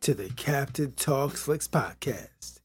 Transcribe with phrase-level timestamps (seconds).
[0.00, 2.60] to the Captain Talks Flicks podcast.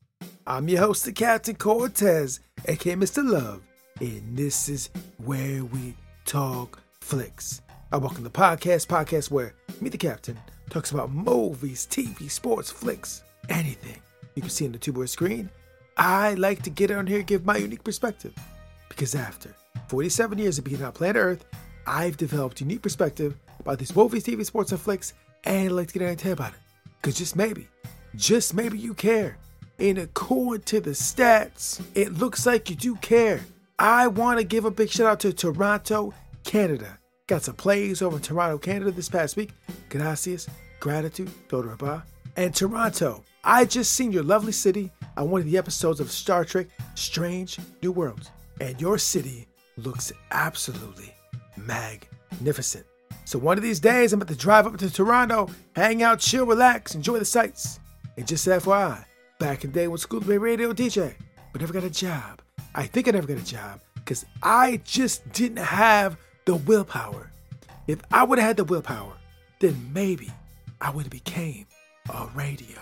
[0.47, 3.29] I'm your host, the Captain Quartez, aka Mr.
[3.29, 3.61] Love,
[3.99, 7.61] and this is where we talk flicks.
[7.91, 10.39] I welcome the podcast, podcast where me, the Captain,
[10.69, 13.99] talks about movies, TV, sports, flicks, anything
[14.35, 15.49] you can see on the two-board screen.
[15.97, 18.33] I like to get on here and give my unique perspective
[18.87, 19.53] because after
[19.89, 21.43] 47 years of being on planet Earth,
[21.85, 25.11] I've developed unique perspective about these movies, TV, sports, and flicks,
[25.43, 26.59] and I'd like to get on and about it.
[27.05, 27.67] Because just maybe,
[28.15, 29.37] just maybe you care.
[29.77, 33.41] And according to the stats, it looks like you do care.
[33.77, 36.97] I want to give a big shout out to Toronto, Canada.
[37.27, 39.51] Got some plays over in Toronto, Canada this past week.
[39.87, 42.01] Gracias, gratitude, Dodoraba.
[42.37, 46.43] And Toronto, I just seen your lovely city on one of the episodes of Star
[46.43, 48.31] Trek Strange New Worlds.
[48.59, 49.47] And your city
[49.77, 51.13] looks absolutely
[51.55, 52.87] magnificent.
[53.25, 56.45] So one of these days, I'm about to drive up to Toronto, hang out, chill,
[56.45, 57.79] relax, enjoy the sights.
[58.17, 59.03] And just FYI,
[59.39, 61.15] back in the day when school be a radio DJ,
[61.51, 62.41] but never got a job.
[62.75, 67.31] I think I never got a job because I just didn't have the willpower.
[67.87, 69.13] If I would have had the willpower,
[69.59, 70.31] then maybe
[70.79, 71.65] I would have became
[72.13, 72.77] a radio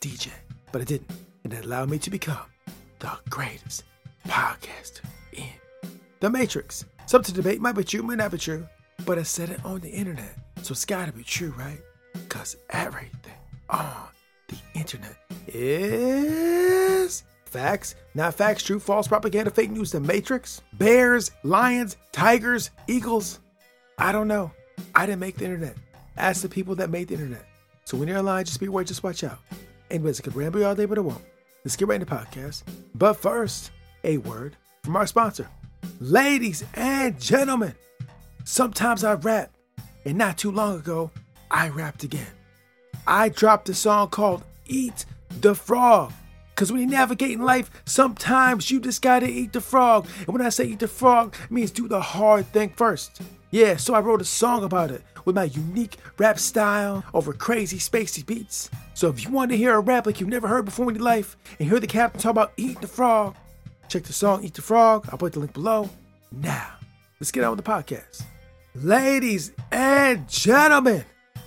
[0.00, 0.30] DJ.
[0.72, 1.10] But I didn't,
[1.44, 2.46] and it allowed me to become
[2.98, 3.84] the greatest
[4.26, 5.02] podcaster
[5.34, 5.50] in
[6.20, 6.86] the Matrix.
[7.04, 8.66] Something to debate might be true, might not be true,
[9.04, 11.80] but I said it on the internet, so it's gotta be true, right?
[12.28, 13.32] Cause everything
[13.70, 14.08] on
[14.48, 15.16] the internet
[15.48, 23.40] is facts, not facts, true, false, propaganda, fake news, the Matrix, bears, lions, tigers, eagles.
[23.98, 24.50] I don't know.
[24.94, 25.76] I didn't make the internet.
[26.16, 27.46] Ask the people that made the internet.
[27.84, 29.38] So when you're online, just be aware, just watch out.
[29.90, 31.22] Anyways, I could ramble all day, but I won't.
[31.64, 32.62] Let's get right into the podcast.
[32.94, 33.70] But first,
[34.04, 35.48] a word from our sponsor.
[36.00, 37.74] Ladies and gentlemen,
[38.44, 39.50] sometimes I rap,
[40.04, 41.10] and not too long ago,
[41.50, 42.26] I rapped again.
[43.06, 45.04] I dropped a song called Eat
[45.40, 46.12] the Frog.
[46.54, 50.06] Cause when you navigate in life, sometimes you just gotta eat the frog.
[50.18, 53.22] And when I say eat the frog, it means do the hard thing first.
[53.50, 57.78] Yeah, so I wrote a song about it with my unique rap style over crazy
[57.78, 58.70] spacey beats.
[58.94, 61.04] So if you want to hear a rap like you've never heard before in your
[61.04, 63.34] life and hear the captain talk about eat the frog,
[63.88, 65.08] check the song Eat the Frog.
[65.10, 65.90] I'll put the link below.
[66.30, 66.74] Now,
[67.20, 68.24] let's get on with the podcast.
[68.74, 71.04] Ladies and gentlemen,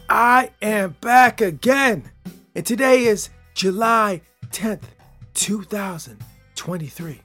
[0.07, 2.11] I am back again.
[2.53, 4.21] And today is July
[4.51, 4.83] 10th,
[5.33, 7.21] 2023.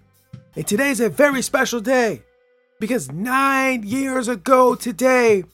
[0.56, 2.22] And today is a very special day
[2.80, 5.44] because nine years ago today,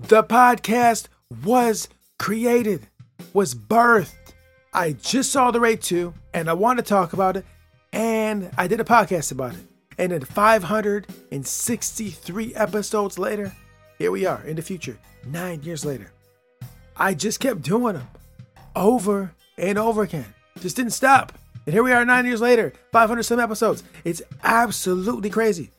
[0.00, 1.08] the podcast
[1.44, 2.86] was created,
[3.34, 4.32] was birthed.
[4.72, 7.44] I just saw the Raid 2 and I want to talk about it,
[7.92, 9.60] and I did a podcast about it.
[9.98, 13.52] And then 563 episodes later,
[13.98, 16.12] here we are in the future, nine years later.
[16.96, 18.08] I just kept doing them
[18.74, 20.34] over and over again.
[20.60, 21.32] Just didn't stop.
[21.66, 23.82] And here we are nine years later, 500 some episodes.
[24.04, 25.70] It's absolutely crazy.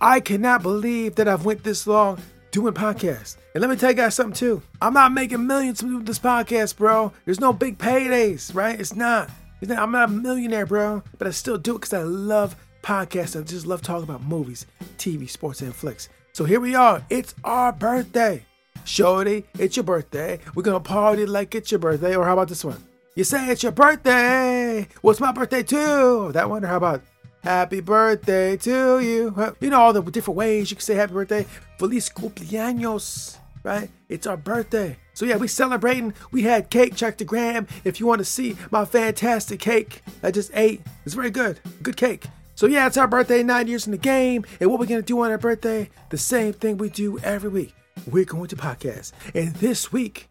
[0.00, 2.20] I cannot believe that I've went this long
[2.50, 3.36] doing podcasts.
[3.54, 4.62] And let me tell you guys something too.
[4.80, 7.12] I'm not making millions from this podcast, bro.
[7.24, 8.78] There's no big paydays, right?
[8.78, 9.30] It's not.
[9.60, 11.02] It's not I'm not a millionaire, bro.
[11.18, 13.38] But I still do it because I love podcasts.
[13.38, 16.08] I just love talking about movies, TV, sports, and flicks.
[16.38, 17.04] So here we are.
[17.10, 18.44] It's our birthday.
[18.84, 20.38] Shorty, it's your birthday.
[20.54, 22.14] We're gonna party like it's your birthday.
[22.14, 22.80] Or how about this one?
[23.16, 24.86] You say it's your birthday.
[25.02, 26.30] Well, it's my birthday too.
[26.34, 26.64] That one.
[26.64, 27.02] Or how about
[27.42, 29.52] happy birthday to you?
[29.58, 31.44] You know all the different ways you can say happy birthday.
[31.76, 33.36] Feliz cumpleaños.
[33.64, 33.90] Right?
[34.08, 34.96] It's our birthday.
[35.14, 36.14] So yeah, we celebrating.
[36.30, 36.94] We had cake.
[36.94, 40.82] Check the gram if you want to see my fantastic cake I just ate.
[41.04, 41.58] It's very good.
[41.82, 42.26] Good cake.
[42.58, 44.44] So yeah, it's our birthday, nine years in the game.
[44.58, 45.88] And what we're gonna do on our birthday?
[46.10, 47.72] The same thing we do every week.
[48.10, 49.12] We're going to podcast.
[49.32, 50.28] And this week,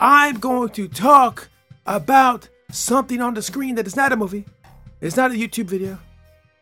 [0.00, 1.48] I'm going to talk
[1.86, 4.44] about something on the screen that is not a movie.
[5.00, 6.00] It's not a YouTube video.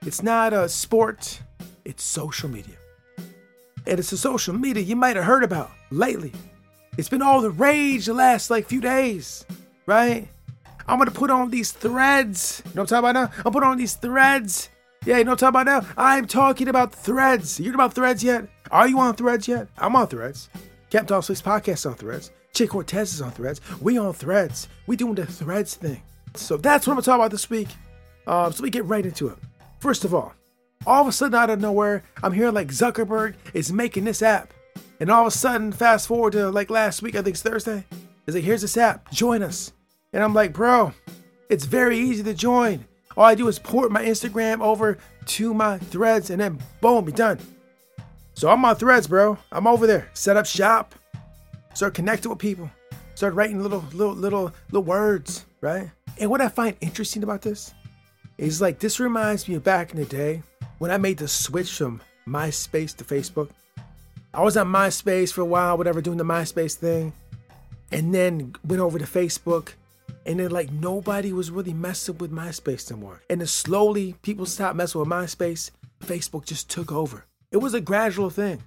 [0.03, 1.41] It's not a sport.
[1.87, 2.77] It's social media.
[3.87, 6.33] And it's a social media you might have heard about lately.
[6.99, 9.47] It's been all the rage the last like few days,
[9.87, 10.29] right?
[10.87, 12.61] I'm gonna put on these threads.
[12.67, 13.43] You know what I'm talking about now?
[13.47, 14.69] I'm putting on these threads.
[15.07, 15.95] Yeah, you know what I'm talking about now?
[15.97, 17.61] I'm talking about threads.
[17.61, 18.49] You heard about threads yet?
[18.73, 19.69] Are you on threads yet?
[19.79, 20.49] I'm on threads.
[20.91, 22.33] Captain Six podcast on threads.
[22.53, 23.61] Che Quartez is on threads.
[23.81, 24.67] We on threads.
[24.89, 26.03] We doing the threads thing.
[26.35, 27.69] So that's what I'm gonna talk about this week.
[28.27, 29.39] Um, so we get right into it.
[29.79, 30.35] First of all,
[30.85, 34.53] all of a sudden out of nowhere, I'm hearing like Zuckerberg is making this app.
[34.99, 37.85] And all of a sudden, fast forward to like last week, I think it's Thursday.
[38.27, 39.73] Is like, here's this app, join us.
[40.13, 40.93] And I'm like, bro,
[41.49, 42.85] it's very easy to join.
[43.17, 47.13] All I do is port my Instagram over to my threads and then boom, be
[47.13, 47.39] done.
[48.35, 49.39] So I'm on threads, bro.
[49.51, 50.11] I'm over there.
[50.13, 50.95] Set up shop.
[51.73, 52.71] Start connecting with people.
[53.15, 55.91] Start writing little little little little words, right?
[56.19, 57.73] And what I find interesting about this
[58.37, 60.43] is like this reminds me of back in the day
[60.79, 63.49] when I made the switch from MySpace to Facebook.
[64.35, 67.15] I was on MySpace for a while, whatever, doing the MySpace thing,
[67.91, 69.73] and then went over to Facebook
[70.27, 73.23] and then like nobody was really messing with MySpace anymore.
[73.31, 75.71] And then slowly people stopped messing with MySpace.
[76.01, 77.25] Facebook just took over.
[77.53, 78.63] It was a gradual thing.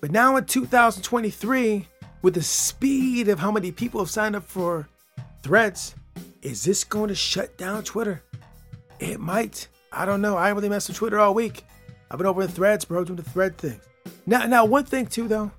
[0.00, 1.88] But now in 2023,
[2.20, 4.88] with the speed of how many people have signed up for
[5.42, 5.94] threads,
[6.42, 8.22] is this going to shut down Twitter?
[9.00, 9.68] It might.
[9.90, 10.36] I don't know.
[10.36, 11.64] I ain't really messed with Twitter all week.
[12.10, 13.80] I've been over in threads, bro, doing the thread thing.
[14.26, 15.50] Now, now, one thing too, though,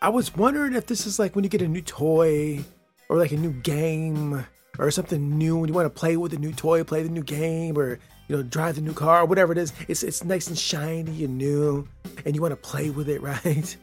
[0.00, 2.64] I was wondering if this is like when you get a new toy
[3.08, 4.46] or like a new game
[4.80, 7.22] or something new and you want to play with the new toy, play the new
[7.22, 7.98] game, or
[8.28, 9.72] you know, drive the new car, or whatever it is.
[9.88, 11.86] It's it's nice and shiny and new,
[12.24, 13.76] and you want to play with it, right?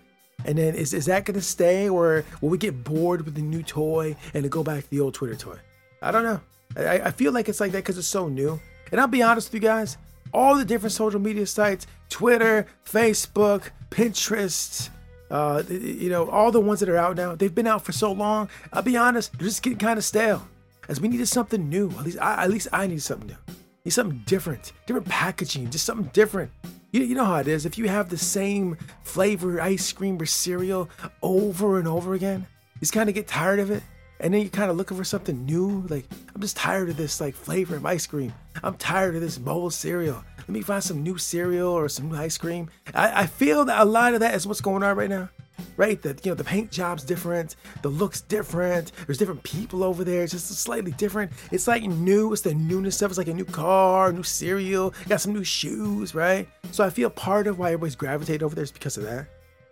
[0.46, 3.62] And then is is that gonna stay, or will we get bored with the new
[3.62, 5.58] toy and go back to the old Twitter toy?
[6.02, 6.42] I don't know.
[6.76, 8.60] I, I feel like it's like that because it's so new.
[8.92, 9.98] And I'll be honest with you guys,
[10.34, 14.90] all the different social media sites, Twitter, Facebook, Pinterest,
[15.30, 18.12] uh, you know, all the ones that are out now, they've been out for so
[18.12, 18.50] long.
[18.72, 20.48] I'll be honest, they're just getting kind of stale.
[20.88, 21.90] As we needed something new.
[21.92, 23.54] At least I, at least I need something new.
[23.86, 26.52] Need something different, different packaging, just something different.
[26.92, 27.66] You, you know how it is.
[27.66, 30.90] If you have the same flavor ice cream or cereal
[31.22, 32.46] over and over again,
[32.76, 33.84] you just kind of get tired of it.
[34.20, 35.86] And then you're kind of looking for something new.
[35.90, 38.34] Like, I'm just tired of this like flavor of ice cream.
[38.64, 40.24] I'm tired of this bowl cereal.
[40.40, 42.70] Let me find some new cereal or some new ice cream.
[42.96, 45.30] I, I feel that a lot of that is what's going on right now
[45.78, 46.02] right?
[46.02, 48.92] The you know the paint job's different, the looks different.
[49.06, 50.24] There's different people over there.
[50.24, 51.32] It's just slightly different.
[51.52, 52.34] It's like new.
[52.34, 53.12] It's the newness stuff.
[53.12, 56.48] It's like a new car, new cereal, got some new shoes, right?
[56.72, 59.28] So I feel part of why everybody's gravitated over there is because of that.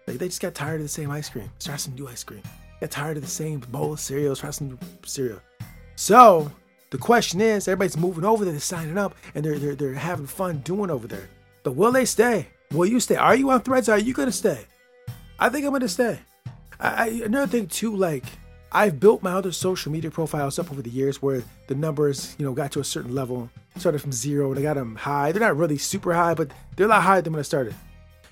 [0.07, 1.50] Like they just got tired of the same ice cream.
[1.56, 2.44] Let's try some new ice cream.
[2.80, 4.30] Got tired of the same bowl of cereal.
[4.30, 5.42] Let's try some new cereal.
[5.96, 6.51] So
[6.92, 10.28] the question is, everybody's moving over there, they're signing up, and they're they're they're having
[10.28, 11.30] fun doing over there.
[11.63, 12.48] But will they stay?
[12.72, 13.16] Will you stay?
[13.16, 13.90] Are you on Threads?
[13.90, 14.68] Are you gonna stay?
[15.40, 16.20] I think I'm gonna stay.
[16.80, 18.24] I, I, another thing too, like
[18.72, 22.46] I've built my other social media profiles up over the years where the numbers, you
[22.46, 23.50] know, got to a certain level.
[23.78, 25.32] Started from zero and I got them high.
[25.32, 27.76] They're not really super high, but they're a lot higher than when I started.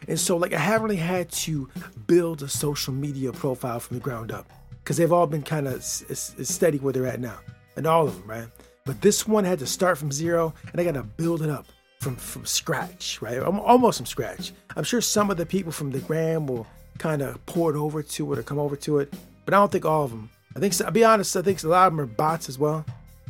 [0.08, 1.70] And so, like, I haven't really had to
[2.08, 5.76] build a social media profile from the ground up because they've all been kind of
[5.76, 7.38] s- s- steady where they're at now,
[7.78, 8.48] and all of them, right?
[8.86, 11.68] But this one had to start from zero, and I got to build it up
[12.02, 13.38] from from scratch, right?
[13.38, 14.52] I'm Almost from scratch.
[14.76, 16.68] I'm sure some of the people from the gram will
[16.98, 19.13] kind of poured over to it or come over to it.
[19.45, 20.30] But I don't think all of them.
[20.56, 22.86] I think, I'll be honest, I think a lot of them are bots as well.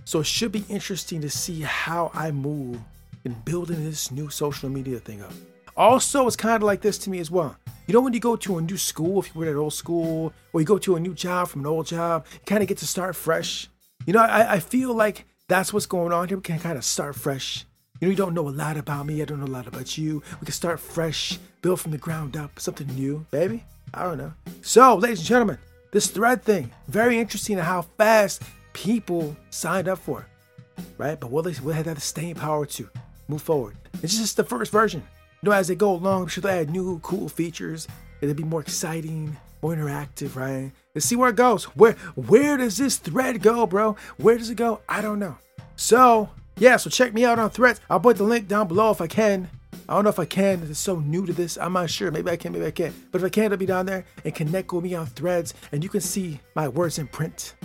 [0.05, 2.79] So it should be interesting to see how I move
[3.23, 5.31] in building this new social media thing up.
[5.75, 7.55] Also, it's kind of like this to me as well.
[7.87, 10.33] You know, when you go to a new school, if you were at old school,
[10.51, 12.77] or you go to a new job from an old job, you kind of get
[12.79, 13.69] to start fresh.
[14.05, 16.37] You know, I, I feel like that's what's going on here.
[16.37, 17.65] We can kind of start fresh.
[18.03, 19.21] You know, you don't know a lot about me.
[19.21, 20.21] I don't know a lot about you.
[20.41, 23.63] We can start fresh, build from the ground up, something new, baby.
[23.93, 24.33] I don't know.
[24.61, 25.57] So, ladies and gentlemen,
[25.91, 28.41] this thread thing, very interesting how fast
[28.73, 31.17] people signed up for it, right?
[31.17, 32.89] But will they will have that staying power to
[33.29, 33.77] move forward?
[34.01, 35.01] It's just the first version.
[35.41, 37.87] You know, as they go along, I'm sure they'll add new cool features.
[38.19, 40.73] It'll be more exciting, more interactive, right?
[40.93, 41.63] Let's see where it goes.
[41.77, 43.95] Where where does this thread go, bro?
[44.17, 44.81] Where does it go?
[44.89, 45.37] I don't know.
[45.77, 47.81] So yeah, so check me out on Threads.
[47.89, 49.49] I'll put the link down below if I can.
[49.87, 50.63] I don't know if I can.
[50.63, 51.57] It's so new to this.
[51.57, 52.11] I'm not sure.
[52.11, 52.93] Maybe I can, maybe I can't.
[53.11, 55.83] But if I can, it'll be down there and connect with me on Threads, and
[55.83, 57.55] you can see my words in print.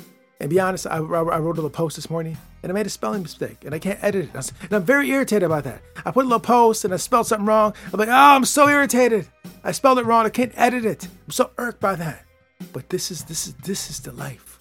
[0.40, 2.86] And be honest, I, I, I wrote a little post this morning, and I made
[2.86, 4.52] a spelling mistake, and I can't edit it.
[4.62, 5.82] And I'm very irritated about that.
[6.04, 7.74] I put a little post, and I spelled something wrong.
[7.92, 9.28] I'm like, oh, I'm so irritated.
[9.64, 10.26] I spelled it wrong.
[10.26, 11.04] I can't edit it.
[11.04, 12.24] I'm so irked by that.
[12.72, 14.58] But this is this is this is the life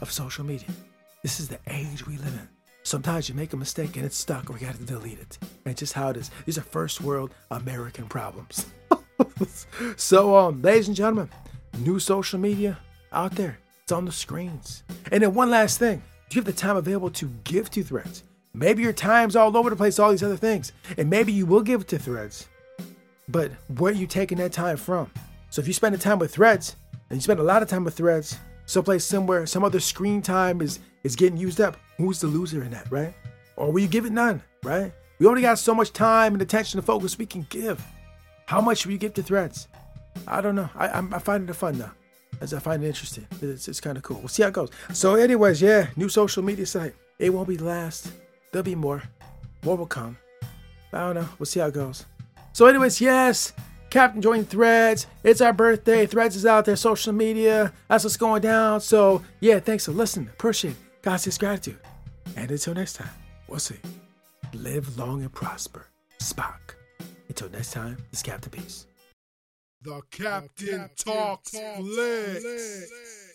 [0.00, 0.68] of social media.
[1.22, 2.59] This is the age we live in.
[2.90, 5.38] Sometimes you make a mistake and it's stuck, or we got to delete it.
[5.64, 6.28] And just how it is.
[6.44, 8.66] These are first world American problems.
[9.96, 11.30] so, um, ladies and gentlemen,
[11.78, 12.76] new social media
[13.12, 13.60] out there.
[13.84, 14.82] It's on the screens.
[15.12, 18.24] And then one last thing: do you have the time available to give to Threads?
[18.54, 21.62] Maybe your time's all over the place, all these other things, and maybe you will
[21.62, 22.48] give to Threads.
[23.28, 25.12] But where are you taking that time from?
[25.50, 26.74] So if you spend the time with Threads,
[27.08, 30.60] and you spend a lot of time with Threads, someplace somewhere, some other screen time
[30.60, 31.76] is is getting used up.
[31.96, 33.14] Who's the loser in that, right?
[33.56, 34.92] Or will you give it none, right?
[35.18, 37.84] We only got so much time and attention and focus we can give.
[38.46, 39.68] How much will you give to threads?
[40.26, 40.68] I don't know.
[40.74, 41.90] I, I'm, I find it fun though,
[42.40, 43.26] as I find it interesting.
[43.40, 44.18] It's, it's kind of cool.
[44.18, 44.70] We'll see how it goes.
[44.92, 46.94] So, anyways, yeah, new social media site.
[47.18, 48.10] It won't be the last.
[48.50, 49.02] There'll be more.
[49.62, 50.16] More will come.
[50.92, 51.28] I don't know.
[51.38, 52.06] We'll see how it goes.
[52.52, 53.52] So, anyways, yes,
[53.90, 55.06] Captain joined Threads.
[55.22, 56.06] It's our birthday.
[56.06, 57.72] Threads is out there, social media.
[57.88, 58.80] That's what's going down.
[58.80, 60.28] So, yeah, thanks for listening.
[60.28, 60.89] Appreciate it.
[61.02, 61.78] God's His gratitude.
[62.36, 63.10] And until next time,
[63.48, 63.76] we'll see.
[64.52, 65.86] Live long and prosper.
[66.18, 66.74] Spock.
[67.28, 68.86] Until next time, it's Captain Peace.
[69.82, 73.29] The Captain Talks Flicks.